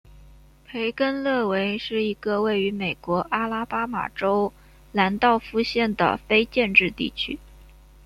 [0.65, 4.51] 培根勒韦是一个位于美国阿拉巴马州
[4.91, 7.37] 兰道夫县的非建制地区。